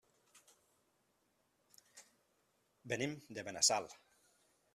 Venim 2.95 3.15
de 3.39 3.45
Benassal. 3.51 3.93